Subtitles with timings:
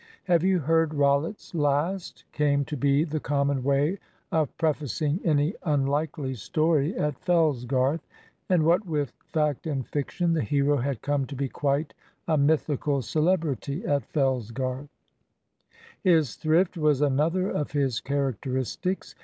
[0.23, 3.99] "Have you heard Rollitt's last?" came to be the common way
[4.31, 8.01] of prefacing any unlikely story at Fellsgarth;
[8.49, 11.93] and what with fact and fiction, the hero had come to be quite
[12.27, 14.89] a mythical celebrity at Fellsgarth.
[16.03, 19.13] His thrift was another of his characteristics.